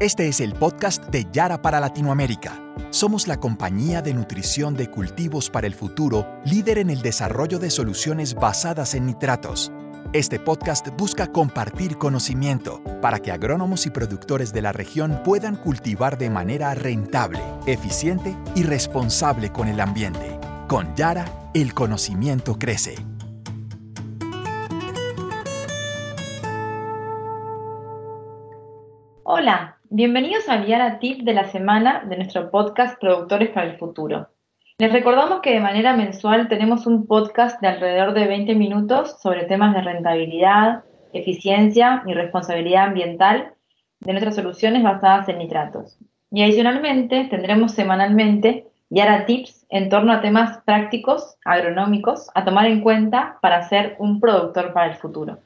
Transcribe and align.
Este 0.00 0.28
es 0.28 0.40
el 0.40 0.52
podcast 0.52 1.06
de 1.06 1.26
Yara 1.32 1.60
para 1.60 1.80
Latinoamérica. 1.80 2.56
Somos 2.90 3.26
la 3.26 3.40
compañía 3.40 4.00
de 4.00 4.14
nutrición 4.14 4.76
de 4.76 4.88
cultivos 4.88 5.50
para 5.50 5.66
el 5.66 5.74
futuro, 5.74 6.38
líder 6.44 6.78
en 6.78 6.90
el 6.90 7.02
desarrollo 7.02 7.58
de 7.58 7.68
soluciones 7.68 8.36
basadas 8.36 8.94
en 8.94 9.06
nitratos. 9.06 9.72
Este 10.12 10.38
podcast 10.38 10.86
busca 10.96 11.32
compartir 11.32 11.98
conocimiento 11.98 12.80
para 13.02 13.18
que 13.18 13.32
agrónomos 13.32 13.86
y 13.86 13.90
productores 13.90 14.52
de 14.52 14.62
la 14.62 14.70
región 14.70 15.20
puedan 15.24 15.56
cultivar 15.56 16.16
de 16.16 16.30
manera 16.30 16.72
rentable, 16.76 17.42
eficiente 17.66 18.36
y 18.54 18.62
responsable 18.62 19.50
con 19.50 19.66
el 19.66 19.80
ambiente. 19.80 20.38
Con 20.68 20.94
Yara, 20.94 21.24
el 21.54 21.74
conocimiento 21.74 22.56
crece. 22.56 22.94
Hola, 29.24 29.77
bienvenidos 29.90 30.48
a 30.48 30.66
Yara 30.66 30.98
Tip 30.98 31.22
de 31.22 31.32
la 31.32 31.44
semana 31.44 32.04
de 32.06 32.16
nuestro 32.16 32.50
podcast 32.50 33.00
Productores 33.00 33.50
para 33.50 33.70
el 33.70 33.78
Futuro. 33.78 34.28
Les 34.78 34.92
recordamos 34.92 35.40
que 35.40 35.54
de 35.54 35.60
manera 35.60 35.96
mensual 35.96 36.48
tenemos 36.48 36.86
un 36.86 37.06
podcast 37.06 37.60
de 37.62 37.68
alrededor 37.68 38.12
de 38.12 38.26
20 38.26 38.54
minutos 38.54 39.16
sobre 39.22 39.44
temas 39.44 39.74
de 39.74 39.80
rentabilidad, 39.80 40.84
eficiencia 41.12 42.02
y 42.06 42.12
responsabilidad 42.12 42.88
ambiental 42.88 43.54
de 44.00 44.12
nuestras 44.12 44.36
soluciones 44.36 44.82
basadas 44.82 45.28
en 45.30 45.38
nitratos. 45.38 45.96
Y 46.30 46.42
adicionalmente 46.42 47.26
tendremos 47.30 47.72
semanalmente 47.72 48.66
Yara 48.90 49.24
Tips 49.24 49.66
en 49.70 49.88
torno 49.88 50.12
a 50.12 50.20
temas 50.20 50.58
prácticos, 50.64 51.36
agronómicos, 51.44 52.30
a 52.34 52.44
tomar 52.44 52.66
en 52.66 52.82
cuenta 52.82 53.38
para 53.40 53.62
ser 53.62 53.96
un 53.98 54.20
productor 54.20 54.74
para 54.74 54.92
el 54.92 54.96
futuro. 54.96 55.38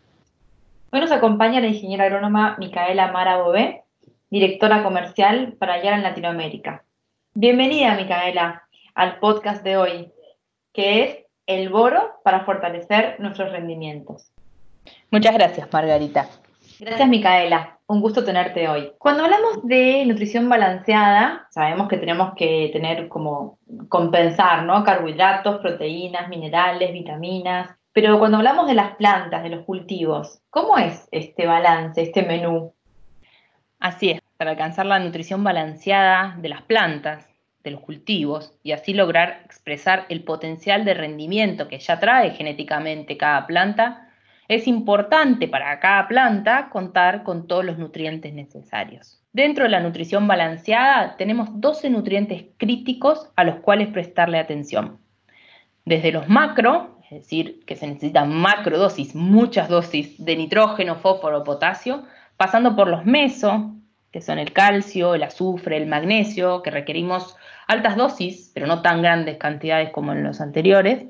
Hoy 0.90 1.01
nos 1.01 1.12
acompaña 1.12 1.60
la 1.60 1.68
ingeniera 1.68 2.04
agrónoma 2.04 2.56
Micaela 2.59 3.12
Mara 3.12 3.38
Bobé, 3.38 3.81
directora 4.32 4.82
comercial 4.82 5.56
para 5.59 5.82
Yara 5.82 5.96
en 5.96 6.02
Latinoamérica. 6.04 6.84
Bienvenida, 7.34 7.95
Micaela, 7.96 8.62
al 8.95 9.18
podcast 9.18 9.62
de 9.62 9.76
hoy, 9.76 10.10
que 10.73 11.04
es 11.04 11.18
el 11.46 11.68
boro 11.68 12.15
para 12.24 12.46
fortalecer 12.46 13.16
nuestros 13.20 13.52
rendimientos. 13.52 14.32
Muchas 15.10 15.34
gracias, 15.34 15.70
Margarita. 15.70 16.30
Gracias, 16.80 17.07
Micaela. 17.10 17.79
Un 17.87 18.01
gusto 18.01 18.24
tenerte 18.24 18.66
hoy. 18.70 18.92
Cuando 18.96 19.24
hablamos 19.24 19.66
de 19.66 20.02
nutrición 20.07 20.48
balanceada, 20.48 21.46
sabemos 21.51 21.87
que 21.88 21.98
tenemos 21.98 22.32
que 22.35 22.70
tener 22.73 23.09
como 23.09 23.59
compensar, 23.90 24.62
¿no? 24.62 24.82
Carbohidratos, 24.82 25.60
proteínas, 25.60 26.30
minerales, 26.30 26.90
vitaminas. 26.95 27.68
Pero 27.92 28.18
cuando 28.18 28.38
hablamos 28.38 28.66
de 28.66 28.73
las 28.76 28.96
plantas, 28.96 29.42
de 29.42 29.51
los 29.51 29.66
cultivos, 29.66 30.40
¿cómo 30.48 30.79
es 30.79 31.07
este 31.10 31.46
balance, 31.46 32.01
este 32.01 32.23
menú? 32.23 32.73
Así 33.83 34.11
es, 34.11 34.21
para 34.37 34.52
alcanzar 34.52 34.87
la 34.87 35.01
nutrición 35.01 35.43
balanceada 35.43 36.37
de 36.38 36.49
las 36.49 36.63
plantas, 36.63 37.29
de 37.65 37.73
los 37.73 37.80
cultivos, 37.80 38.57
y 38.63 38.71
así 38.71 38.95
lograr 38.95 39.43
expresar 39.45 40.07
el 40.09 40.23
potencial 40.23 40.85
de 40.85 40.95
rendimiento 40.95 41.66
que 41.66 41.80
ya 41.80 41.99
trae 41.99 42.30
genéticamente 42.30 43.16
cada 43.16 43.45
planta, 43.45 44.09
es 44.47 44.69
importante 44.69 45.49
para 45.49 45.80
cada 45.80 46.07
planta 46.07 46.69
contar 46.71 47.25
con 47.25 47.49
todos 47.49 47.65
los 47.65 47.77
nutrientes 47.77 48.33
necesarios. 48.33 49.21
Dentro 49.33 49.65
de 49.65 49.71
la 49.71 49.80
nutrición 49.80 50.29
balanceada 50.29 51.16
tenemos 51.16 51.49
12 51.60 51.91
nutrientes 51.91 52.45
críticos 52.59 53.33
a 53.35 53.43
los 53.43 53.57
cuales 53.57 53.88
prestarle 53.88 54.38
atención. 54.38 55.01
Desde 55.85 56.13
los 56.13 56.29
macro, 56.29 57.01
es 57.03 57.10
decir, 57.10 57.65
que 57.66 57.75
se 57.75 57.88
necesitan 57.88 58.33
macrodosis, 58.33 59.16
muchas 59.16 59.69
dosis 59.69 60.25
de 60.25 60.37
nitrógeno, 60.37 60.95
fósforo, 60.95 61.43
potasio, 61.43 62.05
pasando 62.43 62.74
por 62.74 62.88
los 62.88 63.04
meso, 63.04 63.73
que 64.10 64.21
son 64.21 64.41
el 64.41 64.53
calcio, 64.53 65.15
el 65.15 65.22
azufre, 65.22 65.76
el 65.76 65.87
magnesio, 65.87 66.60
que 66.60 66.72
requerimos 66.72 67.37
altas 67.69 67.94
dosis, 67.94 68.50
pero 68.53 68.66
no 68.66 68.82
tan 68.82 69.00
grandes 69.00 69.37
cantidades 69.37 69.91
como 69.91 70.10
en 70.10 70.25
los 70.25 70.41
anteriores, 70.41 71.04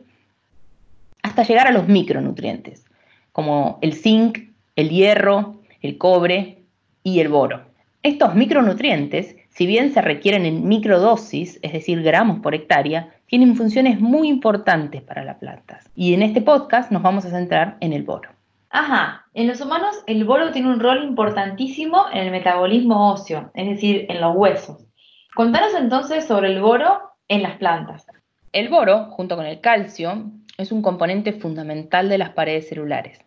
hasta 1.23 1.43
llegar 1.45 1.69
a 1.69 1.73
los 1.73 1.89
micronutrientes, 1.89 2.85
como 3.33 3.79
el 3.81 3.95
zinc, 3.95 4.41
el 4.77 4.91
hierro, 4.91 5.63
el 5.81 5.97
cobre 5.97 6.59
y 7.03 7.21
el 7.21 7.31
boro. 7.31 7.63
Estos 8.03 8.35
micronutrientes, 8.35 9.35
si 9.49 9.65
bien 9.65 9.95
se 9.95 10.03
requieren 10.03 10.45
en 10.45 10.69
microdosis, 10.69 11.59
es 11.63 11.73
decir, 11.73 12.03
gramos 12.03 12.41
por 12.41 12.55
hectárea, 12.55 13.09
tienen 13.25 13.57
funciones 13.57 13.99
muy 14.01 14.29
importantes 14.29 15.01
para 15.01 15.25
las 15.25 15.39
plantas. 15.39 15.89
Y 15.97 16.13
en 16.13 16.21
este 16.21 16.43
podcast 16.43 16.91
nos 16.91 17.01
vamos 17.01 17.25
a 17.25 17.31
centrar 17.31 17.79
en 17.81 17.95
el 17.95 18.03
boro. 18.03 18.29
Ajá, 18.75 19.27
en 19.35 19.49
los 19.49 19.61
humanos 19.61 20.03
el 20.07 20.25
boro 20.25 20.51
tiene 20.51 20.71
un 20.71 20.81
rol 20.81 21.05
importantísimo 21.05 22.07
en 22.11 22.21
el 22.21 22.31
metabolismo 22.31 23.13
óseo, 23.13 23.51
es 23.53 23.69
decir, 23.69 24.07
en 24.09 24.23
los 24.23 24.35
huesos. 24.35 24.87
Contanos 25.35 25.75
entonces 25.75 26.25
sobre 26.25 26.49
el 26.49 26.63
boro 26.63 27.03
en 27.29 27.43
las 27.43 27.59
plantas. 27.59 28.07
El 28.51 28.71
boro, 28.71 29.11
junto 29.11 29.37
con 29.37 29.45
el 29.45 29.61
calcio, 29.61 30.31
es 30.57 30.73
un 30.73 30.81
componente 30.81 31.35
fundamental 31.35 32.09
de 32.09 32.17
las 32.17 32.31
paredes 32.31 32.71
celulares. 32.71 33.21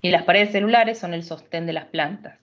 Y 0.00 0.10
las 0.10 0.22
paredes 0.22 0.52
celulares 0.52 0.98
son 0.98 1.12
el 1.12 1.24
sostén 1.24 1.66
de 1.66 1.74
las 1.74 1.86
plantas, 1.86 2.38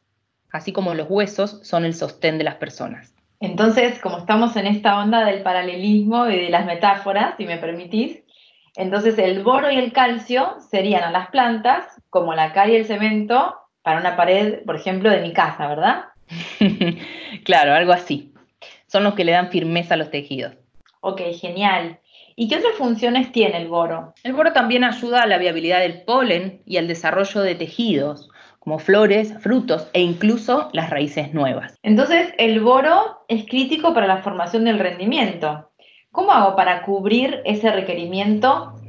así 0.52 0.72
como 0.72 0.94
los 0.94 1.10
huesos 1.10 1.60
son 1.64 1.86
el 1.86 1.96
sostén 1.96 2.38
de 2.38 2.44
las 2.44 2.56
personas. 2.56 3.16
Entonces, 3.40 4.00
como 4.00 4.20
estamos 4.20 4.56
en 4.58 4.68
esta 4.68 5.00
onda 5.00 5.26
del 5.26 5.42
paralelismo 5.42 6.28
y 6.28 6.38
de 6.38 6.50
las 6.50 6.68
metáforas, 6.68 7.36
si 7.38 7.46
me 7.46 7.58
permitís, 7.58 8.23
entonces 8.76 9.18
el 9.20 9.44
boro 9.44 9.70
y 9.70 9.78
el 9.78 9.94
calcio 9.94 10.58
serían 10.70 11.04
a 11.04 11.12
las 11.12 11.30
plantas 11.30 11.86
como 12.10 12.34
la 12.34 12.54
cal 12.54 12.70
y 12.72 12.76
el 12.76 12.86
cemento 12.86 13.56
para 13.82 14.00
una 14.00 14.16
pared, 14.16 14.64
por 14.66 14.76
ejemplo, 14.76 15.10
de 15.10 15.22
mi 15.22 15.34
casa, 15.34 15.68
¿verdad? 15.68 16.06
claro, 17.44 17.74
algo 17.74 17.92
así. 17.92 18.34
Son 18.88 19.04
los 19.04 19.14
que 19.14 19.26
le 19.26 19.34
dan 19.34 19.50
firmeza 19.50 19.96
a 19.96 19.98
los 19.98 20.10
tejidos. 20.10 20.54
Ok, 21.02 21.22
genial. 21.40 22.00
¿Y 22.36 22.48
qué 22.48 22.56
otras 22.56 22.76
funciones 22.76 23.32
tiene 23.32 23.58
el 23.58 23.68
boro? 23.68 24.14
El 24.24 24.34
boro 24.34 24.54
también 24.54 24.84
ayuda 24.84 25.22
a 25.22 25.28
la 25.28 25.38
viabilidad 25.38 25.82
del 25.82 26.02
polen 26.04 26.62
y 26.66 26.78
al 26.78 26.88
desarrollo 26.88 27.42
de 27.42 27.56
tejidos, 27.56 28.30
como 28.60 28.80
flores, 28.80 29.34
frutos 29.42 29.90
e 29.94 30.00
incluso 30.00 30.70
las 30.72 30.90
raíces 30.90 31.34
nuevas. 31.34 31.78
Entonces, 31.84 32.34
el 32.38 32.62
boro 32.62 33.26
es 33.28 33.46
crítico 33.46 33.94
para 33.94 34.08
la 34.08 34.24
formación 34.24 34.64
del 34.64 34.80
rendimiento. 34.80 35.70
¿Cómo 36.14 36.32
hago 36.32 36.56
para 36.56 36.84
cubrir 36.84 37.42
ese 37.44 37.72
requerimiento 37.72 38.80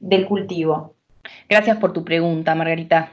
del 0.00 0.26
cultivo? 0.26 0.96
Gracias 1.48 1.76
por 1.76 1.92
tu 1.92 2.04
pregunta, 2.04 2.56
Margarita. 2.56 3.12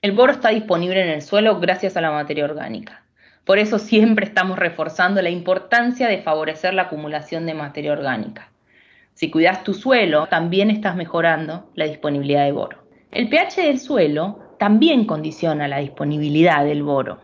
El 0.00 0.12
boro 0.12 0.32
está 0.32 0.48
disponible 0.48 1.02
en 1.02 1.10
el 1.10 1.20
suelo 1.20 1.60
gracias 1.60 1.94
a 1.98 2.00
la 2.00 2.10
materia 2.10 2.46
orgánica. 2.46 3.04
Por 3.44 3.58
eso 3.58 3.78
siempre 3.78 4.24
estamos 4.24 4.58
reforzando 4.58 5.20
la 5.20 5.28
importancia 5.28 6.08
de 6.08 6.22
favorecer 6.22 6.72
la 6.72 6.84
acumulación 6.84 7.44
de 7.44 7.52
materia 7.52 7.92
orgánica. 7.92 8.50
Si 9.12 9.30
cuidas 9.30 9.62
tu 9.62 9.74
suelo, 9.74 10.26
también 10.28 10.70
estás 10.70 10.96
mejorando 10.96 11.68
la 11.74 11.84
disponibilidad 11.84 12.46
de 12.46 12.52
boro. 12.52 12.78
El 13.10 13.28
pH 13.28 13.60
del 13.60 13.78
suelo 13.78 14.56
también 14.58 15.04
condiciona 15.04 15.68
la 15.68 15.80
disponibilidad 15.80 16.64
del 16.64 16.82
boro. 16.82 17.20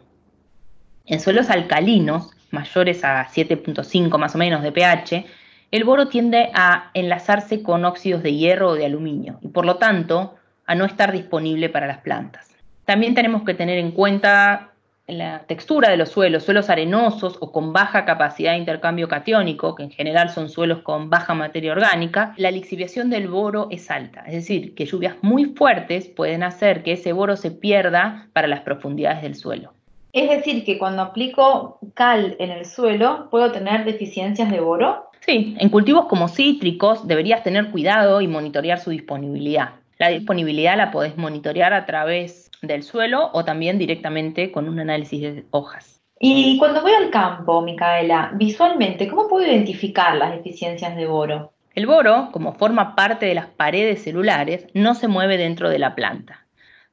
En 1.06 1.18
suelos 1.18 1.48
alcalinos, 1.48 2.30
mayores 2.50 3.04
a 3.04 3.26
7.5 3.26 4.18
más 4.18 4.34
o 4.34 4.38
menos 4.38 4.62
de 4.62 4.72
pH, 4.72 5.26
el 5.70 5.84
boro 5.84 6.08
tiende 6.08 6.50
a 6.54 6.90
enlazarse 6.94 7.62
con 7.62 7.84
óxidos 7.84 8.22
de 8.22 8.34
hierro 8.34 8.70
o 8.70 8.74
de 8.74 8.86
aluminio 8.86 9.38
y 9.40 9.48
por 9.48 9.64
lo 9.64 9.76
tanto 9.76 10.36
a 10.66 10.74
no 10.74 10.84
estar 10.84 11.12
disponible 11.12 11.68
para 11.68 11.86
las 11.86 11.98
plantas. 11.98 12.48
También 12.84 13.14
tenemos 13.14 13.42
que 13.44 13.54
tener 13.54 13.78
en 13.78 13.92
cuenta 13.92 14.70
la 15.06 15.40
textura 15.40 15.90
de 15.90 15.96
los 15.96 16.08
suelos, 16.08 16.44
suelos 16.44 16.70
arenosos 16.70 17.36
o 17.40 17.52
con 17.52 17.72
baja 17.72 18.04
capacidad 18.04 18.52
de 18.52 18.58
intercambio 18.58 19.08
catiónico, 19.08 19.74
que 19.74 19.82
en 19.82 19.90
general 19.90 20.30
son 20.30 20.48
suelos 20.48 20.82
con 20.82 21.10
baja 21.10 21.34
materia 21.34 21.72
orgánica, 21.72 22.34
la 22.36 22.50
lixiviación 22.50 23.10
del 23.10 23.28
boro 23.28 23.68
es 23.70 23.90
alta, 23.90 24.22
es 24.26 24.34
decir, 24.34 24.74
que 24.74 24.86
lluvias 24.86 25.16
muy 25.22 25.46
fuertes 25.46 26.08
pueden 26.08 26.42
hacer 26.42 26.82
que 26.82 26.92
ese 26.92 27.12
boro 27.12 27.36
se 27.36 27.50
pierda 27.50 28.28
para 28.32 28.46
las 28.46 28.60
profundidades 28.60 29.22
del 29.22 29.34
suelo. 29.34 29.72
Es 30.12 30.28
decir, 30.28 30.64
que 30.64 30.78
cuando 30.78 31.02
aplico 31.02 31.78
cal 31.94 32.36
en 32.38 32.50
el 32.50 32.64
suelo, 32.64 33.28
¿puedo 33.30 33.52
tener 33.52 33.84
deficiencias 33.84 34.50
de 34.50 34.60
boro? 34.60 35.10
Sí, 35.20 35.54
en 35.58 35.68
cultivos 35.68 36.06
como 36.06 36.28
cítricos 36.28 37.06
deberías 37.06 37.42
tener 37.42 37.70
cuidado 37.70 38.20
y 38.20 38.26
monitorear 38.26 38.80
su 38.80 38.90
disponibilidad. 38.90 39.70
La 39.98 40.08
disponibilidad 40.08 40.76
la 40.76 40.90
podés 40.90 41.16
monitorear 41.16 41.74
a 41.74 41.86
través 41.86 42.50
del 42.62 42.82
suelo 42.82 43.30
o 43.32 43.44
también 43.44 43.78
directamente 43.78 44.50
con 44.50 44.68
un 44.68 44.80
análisis 44.80 45.20
de 45.20 45.44
hojas. 45.50 46.00
Y 46.18 46.58
cuando 46.58 46.82
voy 46.82 46.92
al 46.92 47.10
campo, 47.10 47.62
Micaela, 47.62 48.32
visualmente, 48.34 49.08
¿cómo 49.08 49.28
puedo 49.28 49.46
identificar 49.46 50.16
las 50.16 50.32
deficiencias 50.32 50.96
de 50.96 51.06
boro? 51.06 51.52
El 51.74 51.86
boro, 51.86 52.30
como 52.32 52.54
forma 52.54 52.96
parte 52.96 53.26
de 53.26 53.34
las 53.34 53.46
paredes 53.46 54.02
celulares, 54.02 54.66
no 54.74 54.94
se 54.94 55.08
mueve 55.08 55.38
dentro 55.38 55.70
de 55.70 55.78
la 55.78 55.94
planta 55.94 56.46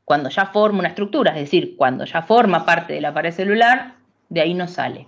cuando 0.08 0.30
ya 0.30 0.46
forma 0.46 0.80
una 0.80 0.88
estructura, 0.88 1.32
es 1.32 1.42
decir, 1.42 1.76
cuando 1.76 2.06
ya 2.06 2.22
forma 2.22 2.66
parte 2.66 2.94
de 2.94 3.02
la 3.02 3.14
pared 3.14 3.34
celular, 3.34 3.96
de 4.30 4.40
ahí 4.40 4.54
no 4.54 4.70
sale. 4.70 5.06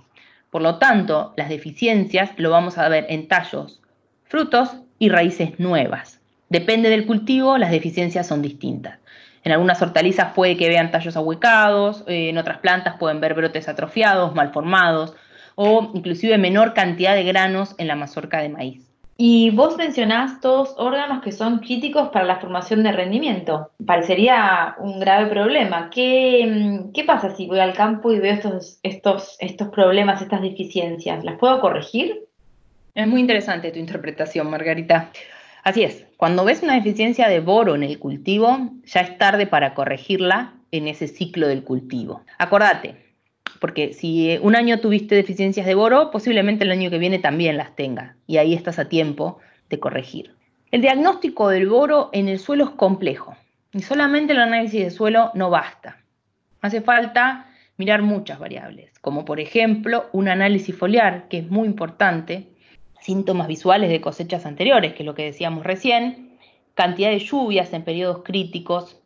Por 0.50 0.62
lo 0.62 0.78
tanto, 0.78 1.34
las 1.38 1.48
deficiencias 1.48 2.32
lo 2.36 2.50
vamos 2.50 2.78
a 2.78 2.90
ver 2.90 3.06
en 3.08 3.30
tallos, 3.30 3.82
frutos 4.26 4.76
y 4.98 5.08
raíces 5.08 5.58
nuevas. 5.58 6.20
Depende 6.50 6.90
del 6.90 7.06
cultivo, 7.08 7.58
las 7.58 7.72
deficiencias 7.72 8.28
son 8.28 8.42
distintas. 8.42 9.00
En 9.46 9.54
algunas 9.54 9.82
hortalizas 9.82 10.34
puede 10.34 10.58
que 10.58 10.68
vean 10.68 10.92
tallos 10.92 11.16
ahuecados, 11.16 12.04
en 12.08 12.38
otras 12.38 12.58
plantas 12.58 12.98
pueden 12.98 13.22
ver 13.22 13.36
brotes 13.36 13.70
atrofiados, 13.70 14.36
malformados 14.36 15.16
o 15.56 15.92
inclusive 15.94 16.38
menor 16.38 16.74
cantidad 16.74 17.16
de 17.16 17.24
granos 17.24 17.74
en 17.78 17.88
la 17.88 17.96
mazorca 17.96 18.40
de 18.40 18.50
maíz. 18.50 18.89
Y 19.22 19.50
vos 19.50 19.76
mencionás 19.76 20.40
dos 20.40 20.76
órganos 20.78 21.22
que 21.22 21.34
son 21.34 21.60
críticos 21.60 22.08
para 22.08 22.24
la 22.24 22.40
formación 22.40 22.84
de 22.84 22.94
rendimiento. 22.94 23.70
Parecería 23.86 24.76
un 24.80 24.98
grave 24.98 25.30
problema. 25.30 25.90
¿Qué, 25.90 26.48
mm, 26.50 26.94
qué 26.94 27.04
pasa 27.04 27.36
si 27.36 27.46
voy 27.46 27.60
al 27.60 27.74
campo 27.74 28.14
y 28.14 28.20
veo 28.20 28.34
estos, 28.34 28.80
estos, 28.82 29.36
estos 29.42 29.68
problemas, 29.68 30.22
estas 30.22 30.42
deficiencias? 30.42 31.26
¿Las 31.26 31.38
puedo 31.38 31.60
corregir? 31.60 32.30
Es 32.96 33.08
muy 33.10 33.20
interesante 33.20 33.72
tu 33.72 33.80
interpretación, 33.80 34.50
Margarita. 34.50 35.12
Así 35.66 35.84
es, 35.84 36.06
cuando 36.16 36.46
ves 36.46 36.64
una 36.64 36.76
deficiencia 36.76 37.28
de 37.28 37.42
boro 37.42 37.76
en 37.76 37.84
el 37.84 38.00
cultivo, 38.00 38.70
ya 38.86 39.02
es 39.02 39.18
tarde 39.18 39.48
para 39.48 39.74
corregirla 39.74 40.54
en 40.72 40.88
ese 40.88 41.10
ciclo 41.10 41.50
del 41.50 41.66
cultivo. 41.66 42.22
Acordate, 42.38 43.09
porque 43.60 43.94
si 43.94 44.38
un 44.42 44.56
año 44.56 44.80
tuviste 44.80 45.16
deficiencias 45.16 45.66
de 45.66 45.76
boro, 45.76 46.12
posiblemente 46.12 46.64
el 46.64 46.72
año 46.72 46.90
que 46.90 46.98
viene 46.98 47.20
también 47.20 47.58
las 47.58 47.76
tenga, 47.76 48.16
y 48.26 48.38
ahí 48.38 48.54
estás 48.54 48.80
a 48.80 48.90
tiempo 48.90 49.40
de 49.70 49.80
corregir. 49.80 50.36
El 50.72 50.82
diagnóstico 50.82 51.50
del 51.50 51.68
boro 51.68 52.10
en 52.14 52.30
el 52.30 52.40
suelo 52.40 52.66
es 52.66 52.70
complejo, 52.72 53.36
y 53.74 53.82
solamente 53.82 54.34
el 54.34 54.40
análisis 54.40 54.84
de 54.84 54.92
suelo 54.92 55.32
no 55.34 55.50
basta. 55.50 55.98
Hace 56.62 56.82
falta 56.82 57.48
mirar 57.78 58.02
muchas 58.02 58.40
variables, 58.40 58.92
como 59.00 59.26
por 59.26 59.40
ejemplo 59.40 60.10
un 60.12 60.28
análisis 60.28 60.76
foliar, 60.76 61.28
que 61.28 61.40
es 61.40 61.50
muy 61.50 61.68
importante, 61.68 62.50
síntomas 63.00 63.48
visuales 63.48 63.90
de 63.90 64.02
cosechas 64.02 64.46
anteriores, 64.46 64.94
que 64.94 65.04
es 65.04 65.06
lo 65.06 65.16
que 65.16 65.24
decíamos 65.24 65.64
recién, 65.64 66.38
cantidad 66.74 67.10
de 67.10 67.20
lluvias 67.20 67.74
en 67.74 67.84
periodos 67.84 68.24
críticos, 68.24 69.00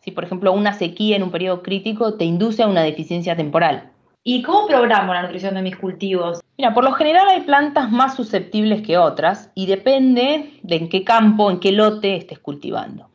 si 0.00 0.10
por 0.10 0.24
ejemplo 0.24 0.52
una 0.52 0.72
sequía 0.72 1.16
en 1.16 1.22
un 1.22 1.30
periodo 1.30 1.62
crítico 1.62 2.14
te 2.14 2.24
induce 2.24 2.62
a 2.62 2.68
una 2.68 2.82
deficiencia 2.82 3.36
temporal. 3.36 3.90
¿Y 4.28 4.42
cómo 4.42 4.66
programo 4.66 5.14
la 5.14 5.22
nutrición 5.22 5.54
de 5.54 5.62
mis 5.62 5.76
cultivos? 5.76 6.42
Mira, 6.58 6.74
por 6.74 6.82
lo 6.82 6.90
general 6.94 7.28
hay 7.28 7.42
plantas 7.42 7.92
más 7.92 8.16
susceptibles 8.16 8.82
que 8.82 8.98
otras 8.98 9.52
y 9.54 9.66
depende 9.66 10.50
de 10.64 10.74
en 10.74 10.88
qué 10.88 11.04
campo, 11.04 11.48
en 11.48 11.60
qué 11.60 11.70
lote 11.70 12.16
estés 12.16 12.40
cultivando. 12.40 13.08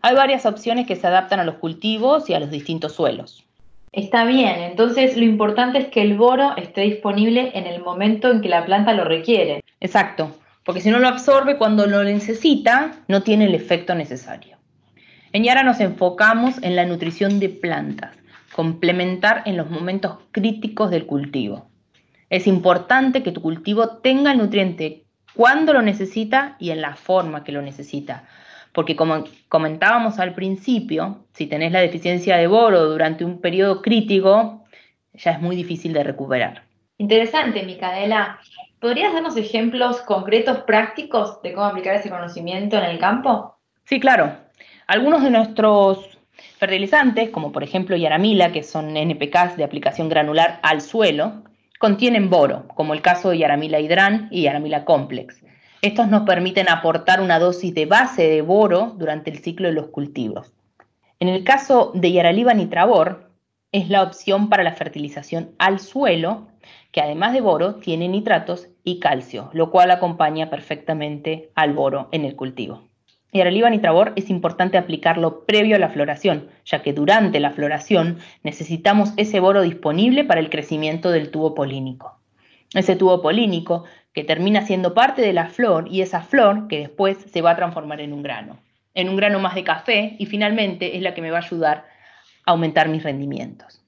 Hay 0.00 0.14
varias 0.14 0.46
opciones 0.46 0.86
que 0.86 0.96
se 0.96 1.06
adaptan 1.06 1.40
a 1.40 1.44
los 1.44 1.56
cultivos 1.56 2.30
y 2.30 2.32
a 2.32 2.40
los 2.40 2.50
distintos 2.50 2.94
suelos. 2.94 3.44
Está 3.92 4.24
bien, 4.24 4.60
entonces 4.60 5.14
lo 5.14 5.24
importante 5.24 5.78
es 5.78 5.88
que 5.88 6.00
el 6.00 6.16
boro 6.16 6.56
esté 6.56 6.80
disponible 6.80 7.50
en 7.52 7.66
el 7.66 7.82
momento 7.82 8.30
en 8.30 8.40
que 8.40 8.48
la 8.48 8.64
planta 8.64 8.94
lo 8.94 9.04
requiere. 9.04 9.62
Exacto, 9.78 10.34
porque 10.64 10.80
si 10.80 10.90
no 10.90 11.00
lo 11.00 11.08
absorbe 11.08 11.58
cuando 11.58 11.86
lo 11.86 12.02
necesita, 12.02 12.92
no 13.08 13.22
tiene 13.22 13.44
el 13.44 13.54
efecto 13.54 13.94
necesario. 13.94 14.56
En 15.34 15.44
Yara 15.44 15.64
nos 15.64 15.80
enfocamos 15.80 16.62
en 16.62 16.76
la 16.76 16.86
nutrición 16.86 17.40
de 17.40 17.50
plantas 17.50 18.19
complementar 18.54 19.42
en 19.46 19.56
los 19.56 19.70
momentos 19.70 20.18
críticos 20.32 20.90
del 20.90 21.06
cultivo. 21.06 21.68
Es 22.28 22.46
importante 22.46 23.22
que 23.22 23.32
tu 23.32 23.42
cultivo 23.42 23.98
tenga 23.98 24.32
el 24.32 24.38
nutriente 24.38 25.04
cuando 25.34 25.72
lo 25.72 25.82
necesita 25.82 26.56
y 26.58 26.70
en 26.70 26.80
la 26.80 26.94
forma 26.94 27.44
que 27.44 27.52
lo 27.52 27.62
necesita. 27.62 28.24
Porque 28.72 28.96
como 28.96 29.24
comentábamos 29.48 30.18
al 30.18 30.34
principio, 30.34 31.24
si 31.32 31.46
tenés 31.46 31.72
la 31.72 31.80
deficiencia 31.80 32.36
de 32.36 32.46
boro 32.46 32.86
durante 32.86 33.24
un 33.24 33.40
periodo 33.40 33.82
crítico, 33.82 34.64
ya 35.14 35.32
es 35.32 35.40
muy 35.40 35.56
difícil 35.56 35.92
de 35.92 36.04
recuperar. 36.04 36.62
Interesante, 36.98 37.64
Micaela. 37.64 38.38
¿Podrías 38.78 39.12
darnos 39.12 39.36
ejemplos 39.36 40.00
concretos, 40.02 40.58
prácticos 40.60 41.42
de 41.42 41.52
cómo 41.52 41.66
aplicar 41.66 41.94
ese 41.96 42.10
conocimiento 42.10 42.78
en 42.78 42.84
el 42.84 42.98
campo? 42.98 43.56
Sí, 43.84 43.98
claro. 43.98 44.36
Algunos 44.86 45.22
de 45.22 45.30
nuestros 45.30 46.19
Fertilizantes, 46.60 47.30
como 47.30 47.52
por 47.52 47.64
ejemplo 47.64 47.96
Yaramila, 47.96 48.52
que 48.52 48.62
son 48.62 48.94
NPKs 48.94 49.56
de 49.56 49.64
aplicación 49.64 50.10
granular 50.10 50.60
al 50.62 50.82
suelo, 50.82 51.42
contienen 51.78 52.28
boro, 52.28 52.68
como 52.74 52.92
el 52.92 53.00
caso 53.00 53.30
de 53.30 53.38
Yaramila 53.38 53.80
Hidran 53.80 54.28
y 54.30 54.42
Yaramila 54.42 54.84
Complex. 54.84 55.42
Estos 55.80 56.08
nos 56.08 56.24
permiten 56.24 56.68
aportar 56.68 57.22
una 57.22 57.38
dosis 57.38 57.74
de 57.74 57.86
base 57.86 58.28
de 58.28 58.42
boro 58.42 58.94
durante 58.98 59.30
el 59.30 59.38
ciclo 59.38 59.68
de 59.68 59.72
los 59.72 59.86
cultivos. 59.86 60.52
En 61.18 61.28
el 61.28 61.44
caso 61.44 61.92
de 61.94 62.12
Yaraliva 62.12 62.52
Nitrabor, 62.52 63.30
es 63.72 63.88
la 63.88 64.02
opción 64.02 64.50
para 64.50 64.62
la 64.62 64.74
fertilización 64.74 65.52
al 65.58 65.80
suelo, 65.80 66.48
que 66.92 67.00
además 67.00 67.32
de 67.32 67.40
boro 67.40 67.76
tiene 67.76 68.06
nitratos 68.06 68.68
y 68.84 69.00
calcio, 69.00 69.48
lo 69.54 69.70
cual 69.70 69.90
acompaña 69.90 70.50
perfectamente 70.50 71.52
al 71.54 71.72
boro 71.72 72.10
en 72.12 72.26
el 72.26 72.36
cultivo. 72.36 72.89
Y 73.32 73.40
y 73.40 73.78
Trabor 73.78 74.12
es 74.16 74.28
importante 74.28 74.76
aplicarlo 74.76 75.44
previo 75.44 75.76
a 75.76 75.78
la 75.78 75.90
floración, 75.90 76.48
ya 76.64 76.82
que 76.82 76.92
durante 76.92 77.38
la 77.38 77.50
floración 77.50 78.18
necesitamos 78.42 79.12
ese 79.16 79.38
boro 79.38 79.62
disponible 79.62 80.24
para 80.24 80.40
el 80.40 80.50
crecimiento 80.50 81.10
del 81.10 81.30
tubo 81.30 81.54
polínico. 81.54 82.18
Ese 82.74 82.96
tubo 82.96 83.22
polínico 83.22 83.84
que 84.12 84.24
termina 84.24 84.62
siendo 84.62 84.94
parte 84.94 85.22
de 85.22 85.32
la 85.32 85.46
flor 85.46 85.86
y 85.88 86.02
esa 86.02 86.22
flor 86.22 86.66
que 86.66 86.78
después 86.78 87.18
se 87.18 87.42
va 87.42 87.52
a 87.52 87.56
transformar 87.56 88.00
en 88.00 88.12
un 88.12 88.22
grano, 88.22 88.58
en 88.94 89.08
un 89.08 89.16
grano 89.16 89.38
más 89.38 89.54
de 89.54 89.62
café 89.62 90.16
y 90.18 90.26
finalmente 90.26 90.96
es 90.96 91.02
la 91.02 91.14
que 91.14 91.22
me 91.22 91.30
va 91.30 91.38
a 91.38 91.42
ayudar 91.42 91.84
a 92.46 92.50
aumentar 92.50 92.88
mis 92.88 93.04
rendimientos. 93.04 93.80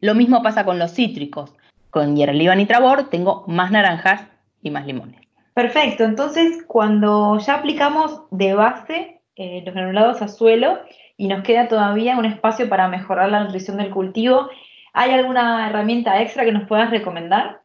Lo 0.00 0.14
mismo 0.14 0.42
pasa 0.42 0.64
con 0.64 0.78
los 0.78 0.92
cítricos. 0.92 1.52
Con 1.90 2.16
Hieroliva 2.16 2.54
Trabor 2.66 3.08
tengo 3.08 3.44
más 3.48 3.70
naranjas 3.72 4.26
y 4.62 4.70
más 4.70 4.86
limones. 4.86 5.23
Perfecto, 5.54 6.02
entonces 6.02 6.64
cuando 6.66 7.38
ya 7.38 7.54
aplicamos 7.54 8.22
de 8.32 8.54
base 8.54 9.20
eh, 9.36 9.62
los 9.64 9.72
granulados 9.72 10.20
a 10.20 10.26
suelo 10.26 10.80
y 11.16 11.28
nos 11.28 11.44
queda 11.44 11.68
todavía 11.68 12.18
un 12.18 12.24
espacio 12.24 12.68
para 12.68 12.88
mejorar 12.88 13.30
la 13.30 13.44
nutrición 13.44 13.76
del 13.76 13.90
cultivo, 13.90 14.48
¿hay 14.92 15.12
alguna 15.12 15.68
herramienta 15.68 16.20
extra 16.20 16.44
que 16.44 16.50
nos 16.50 16.66
puedas 16.66 16.90
recomendar? 16.90 17.60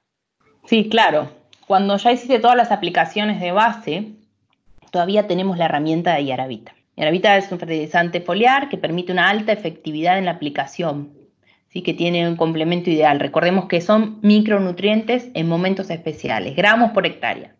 Sí, 0.65 0.87
claro. 0.87 1.31
Cuando 1.65 1.97
ya 1.97 2.11
hiciste 2.11 2.39
todas 2.39 2.55
las 2.55 2.71
aplicaciones 2.71 3.41
de 3.41 3.51
base, 3.51 4.11
todavía 4.91 5.25
tenemos 5.27 5.57
la 5.57 5.65
herramienta 5.65 6.13
de 6.13 6.25
Yaravita. 6.25 6.75
Yaravita 6.95 7.37
es 7.37 7.51
un 7.51 7.57
fertilizante 7.57 8.21
foliar 8.21 8.69
que 8.69 8.77
permite 8.77 9.11
una 9.11 9.29
alta 9.29 9.51
efectividad 9.51 10.19
en 10.19 10.25
la 10.25 10.31
aplicación, 10.31 11.11
¿sí? 11.69 11.81
que 11.81 11.95
tiene 11.95 12.27
un 12.27 12.35
complemento 12.35 12.91
ideal. 12.91 13.19
Recordemos 13.19 13.65
que 13.65 13.81
son 13.81 14.19
micronutrientes 14.21 15.29
en 15.33 15.47
momentos 15.47 15.89
especiales, 15.89 16.55
gramos 16.55 16.91
por 16.91 17.07
hectárea. 17.07 17.55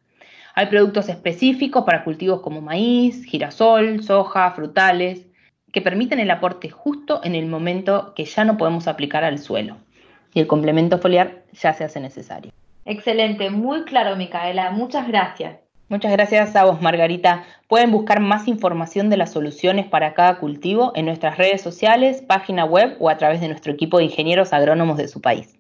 Hay 0.56 0.68
productos 0.68 1.10
específicos 1.10 1.84
para 1.86 2.04
cultivos 2.04 2.42
como 2.42 2.62
maíz, 2.62 3.24
girasol, 3.25 4.04
soja, 4.04 4.51
frutales, 4.51 5.25
que 5.72 5.81
permiten 5.81 6.19
el 6.19 6.31
aporte 6.31 6.69
justo 6.69 7.22
en 7.24 7.36
el 7.36 7.46
momento 7.46 8.13
que 8.16 8.25
ya 8.25 8.44
no 8.44 8.57
podemos 8.57 8.88
aplicar 8.88 9.24
al 9.24 9.40
suelo. 9.40 9.78
Y 10.34 10.40
el 10.40 10.48
complemento 10.48 10.98
foliar 11.00 11.44
ya 11.54 11.74
se 11.74 11.84
hace 11.84 12.00
necesario. 12.00 12.51
Excelente, 12.86 13.50
muy 13.50 13.84
claro, 13.84 14.15
Micaela. 14.15 14.72
Muchas 14.72 15.08
gracias. 15.08 15.58
Muchas 15.89 16.12
gracias 16.12 16.56
a 16.56 16.65
vos, 16.65 16.82
Margarita. 16.82 17.44
Pueden 17.68 17.91
buscar 17.91 18.20
más 18.20 18.48
información 18.48 19.10
de 19.10 19.18
las 19.18 19.32
soluciones 19.32 19.88
para 19.88 20.13
cada 20.13 20.38
cultivo 20.38 20.91
en 20.96 21.06
nuestras 21.06 21.38
redes 21.38 21.62
sociales, 21.62 22.22
página 22.22 22.63
web 22.65 22.96
o 23.00 23.10
a 23.10 23.18
través 23.18 23.41
de 23.41 23.48
nuestro 23.48 23.74
equipo 23.74 23.98
de 23.98 24.03
ingenieros 24.06 24.53
agrónomos 24.53 24.98
de 24.98 25.08
su 25.08 25.20
país. 25.20 25.58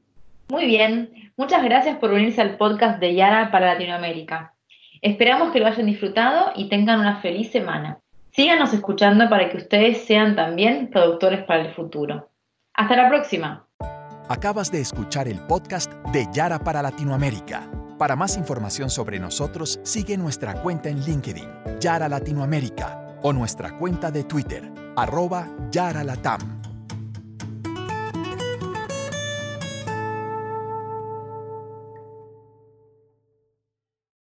Muy 0.49 0.67
bien, 0.67 1.31
muchas 1.35 1.63
gracias 1.63 1.97
por 1.97 2.11
unirse 2.11 2.41
al 2.41 2.57
podcast 2.57 2.99
de 2.99 3.15
Yara 3.15 3.49
para 3.51 3.73
Latinoamérica. 3.73 4.53
Esperamos 5.01 5.51
que 5.51 5.59
lo 5.59 5.67
hayan 5.67 5.85
disfrutado 5.85 6.51
y 6.55 6.67
tengan 6.67 6.99
una 6.99 7.21
feliz 7.21 7.51
semana. 7.51 7.99
Síganos 8.31 8.73
escuchando 8.73 9.29
para 9.29 9.49
que 9.49 9.57
ustedes 9.57 10.05
sean 10.05 10.35
también 10.35 10.89
productores 10.89 11.43
para 11.43 11.61
el 11.61 11.73
futuro. 11.73 12.29
Hasta 12.73 12.95
la 12.95 13.09
próxima. 13.09 13.65
Acabas 14.27 14.71
de 14.71 14.81
escuchar 14.81 15.27
el 15.27 15.39
podcast 15.39 15.91
de 16.13 16.27
Yara 16.31 16.59
para 16.59 16.81
Latinoamérica. 16.81 17.67
Para 17.97 18.15
más 18.15 18.37
información 18.37 18.89
sobre 18.89 19.19
nosotros, 19.19 19.79
sigue 19.83 20.17
nuestra 20.17 20.53
cuenta 20.61 20.89
en 20.89 21.01
LinkedIn, 21.01 21.49
Yara 21.79 22.07
Latinoamérica, 22.07 23.17
o 23.23 23.33
nuestra 23.33 23.77
cuenta 23.77 24.11
de 24.11 24.23
Twitter, 24.23 24.71
arroba 24.95 25.47
Yara 25.71 26.03
Latam. 26.03 26.58